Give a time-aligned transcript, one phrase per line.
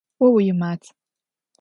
[0.23, 0.81] О уимат.